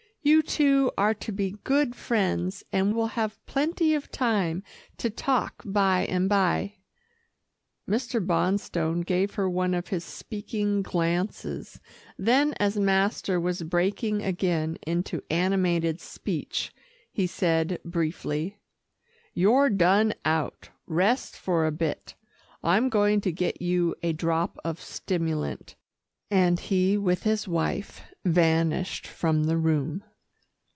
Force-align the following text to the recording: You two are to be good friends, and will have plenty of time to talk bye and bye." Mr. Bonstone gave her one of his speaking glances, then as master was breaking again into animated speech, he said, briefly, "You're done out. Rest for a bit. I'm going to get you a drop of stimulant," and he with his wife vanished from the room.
You 0.23 0.43
two 0.43 0.91
are 0.99 1.15
to 1.15 1.31
be 1.31 1.55
good 1.63 1.95
friends, 1.95 2.63
and 2.71 2.93
will 2.93 3.07
have 3.17 3.43
plenty 3.47 3.95
of 3.95 4.11
time 4.11 4.61
to 4.97 5.09
talk 5.09 5.63
bye 5.65 6.05
and 6.07 6.29
bye." 6.29 6.75
Mr. 7.89 8.23
Bonstone 8.23 9.01
gave 9.03 9.33
her 9.33 9.49
one 9.49 9.73
of 9.73 9.87
his 9.87 10.03
speaking 10.03 10.83
glances, 10.83 11.81
then 12.19 12.53
as 12.59 12.77
master 12.77 13.39
was 13.39 13.63
breaking 13.63 14.21
again 14.21 14.77
into 14.85 15.23
animated 15.31 15.99
speech, 15.99 16.71
he 17.11 17.25
said, 17.25 17.79
briefly, 17.83 18.59
"You're 19.33 19.71
done 19.71 20.13
out. 20.23 20.69
Rest 20.85 21.35
for 21.35 21.65
a 21.65 21.71
bit. 21.71 22.13
I'm 22.63 22.89
going 22.89 23.21
to 23.21 23.31
get 23.31 23.59
you 23.59 23.95
a 24.03 24.13
drop 24.13 24.59
of 24.63 24.79
stimulant," 24.79 25.75
and 26.29 26.59
he 26.59 26.95
with 26.95 27.23
his 27.23 27.47
wife 27.47 28.01
vanished 28.23 29.07
from 29.07 29.45
the 29.45 29.57
room. 29.57 30.03